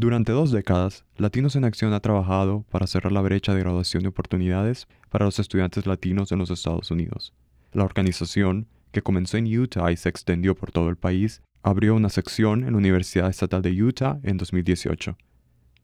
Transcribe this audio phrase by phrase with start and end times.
[0.00, 4.08] Durante dos décadas, Latinos en Acción ha trabajado para cerrar la brecha de graduación de
[4.08, 7.34] oportunidades para los estudiantes latinos en los Estados Unidos.
[7.74, 12.08] La organización, que comenzó en Utah y se extendió por todo el país, abrió una
[12.08, 15.18] sección en la Universidad Estatal de Utah en 2018.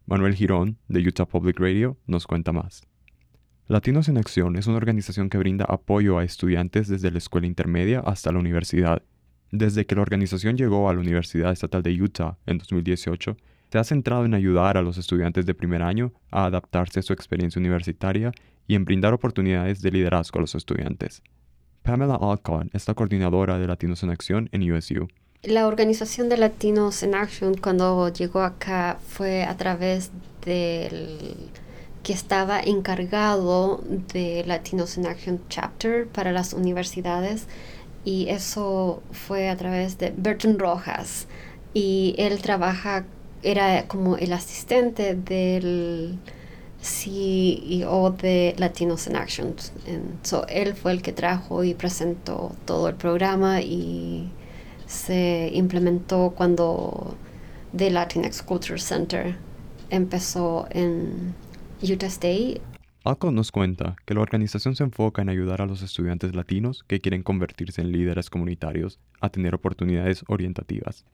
[0.06, 2.84] Manuel Girón, de Utah Public Radio, nos cuenta más.
[3.66, 8.00] Latinos en Acción es una organización que brinda apoyo a estudiantes desde la escuela intermedia
[8.00, 9.02] hasta la universidad.
[9.52, 13.36] Desde que la organización llegó a la Universidad Estatal de Utah en 2018,
[13.70, 17.12] se ha centrado en ayudar a los estudiantes de primer año a adaptarse a su
[17.12, 18.32] experiencia universitaria
[18.66, 21.22] y en brindar oportunidades de liderazgo a los estudiantes.
[21.82, 25.08] Pamela Alcott es la coordinadora de Latinos en Acción en USU.
[25.42, 30.10] La organización de Latinos en Action cuando llegó acá fue a través
[30.44, 31.36] del
[32.02, 37.46] que estaba encargado de Latinos in Action Chapter para las universidades
[38.04, 41.26] y eso fue a través de Burton Rojas
[41.74, 43.04] y él trabaja,
[43.46, 46.18] era como el asistente del
[46.80, 49.54] CEO de Latinos in Action.
[50.22, 54.30] So, él fue el que trajo y presentó todo el programa y
[54.86, 57.16] se implementó cuando
[57.76, 59.36] The Latinx Culture Center
[59.90, 61.32] empezó en
[61.82, 62.60] Utah State.
[63.04, 67.00] Alco nos cuenta que la organización se enfoca en ayudar a los estudiantes latinos que
[67.00, 71.04] quieren convertirse en líderes comunitarios a tener oportunidades orientativas.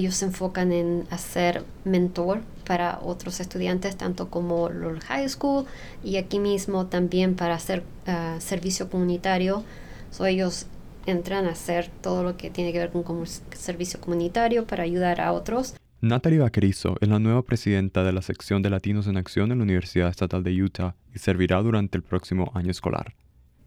[0.00, 5.66] Ellos se enfocan en hacer mentor para otros estudiantes, tanto como los high school
[6.02, 9.62] y aquí mismo también para hacer ah, servicio comunitario.
[10.10, 10.64] So, ellos
[11.04, 15.32] entran a hacer todo lo que tiene que ver con servicio comunitario para ayudar a
[15.32, 15.74] otros.
[16.00, 19.64] Natalie Vaquerizo es la nueva presidenta de la sección de Latinos en Acción en la
[19.64, 23.12] Universidad Estatal de Utah y servirá durante el próximo año escolar.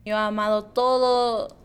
[0.03, 1.55] Yo he amado todo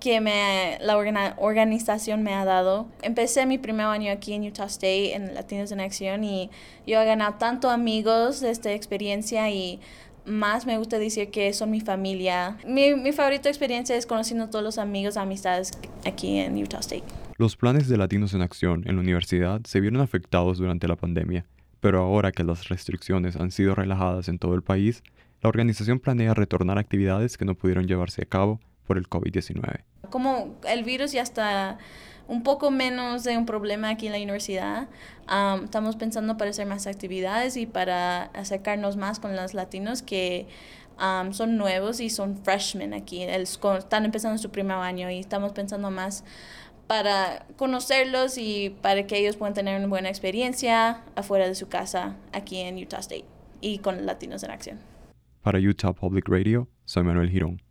[0.00, 0.96] que me, la
[1.38, 2.86] organización me ha dado.
[3.02, 6.50] Empecé mi primer año aquí en Utah State en Latinos en Acción y
[6.86, 9.80] yo he ganado tanto amigos de esta experiencia y
[10.24, 12.56] más me gusta decir que son mi familia.
[12.66, 15.72] Mi, mi favorita experiencia es conociendo a todos los amigos, amistades
[16.06, 17.04] aquí en Utah State.
[17.36, 21.44] Los planes de Latinos en Acción en la universidad se vieron afectados durante la pandemia,
[21.80, 25.02] pero ahora que las restricciones han sido relajadas en todo el país,
[25.42, 29.82] la organización planea retornar actividades que no pudieron llevarse a cabo por el COVID-19.
[30.10, 31.78] Como el virus ya está
[32.26, 34.88] un poco menos de un problema aquí en la universidad.
[35.62, 40.46] estamos pensando para hacer más actividades y para acercarnos más con los latinos que
[41.32, 43.22] son nuevos y son freshmen aquí.
[43.22, 46.24] están empezando su primer año y estamos pensando más
[46.86, 52.16] para conocerlos y para que ellos puedan tener una buena experiencia afuera de su casa
[52.32, 53.24] aquí en Utah State
[53.60, 54.78] y con Latinos en Acción.
[55.42, 57.62] Para Utah Public Radio, soy Manuel Girón.